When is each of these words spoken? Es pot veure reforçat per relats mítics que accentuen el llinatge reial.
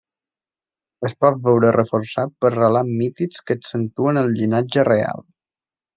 Es 1.09 1.13
pot 1.25 1.37
veure 1.47 1.73
reforçat 1.75 2.33
per 2.45 2.51
relats 2.55 2.97
mítics 3.03 3.45
que 3.51 3.59
accentuen 3.61 4.21
el 4.23 4.37
llinatge 4.41 4.87
reial. 4.93 5.27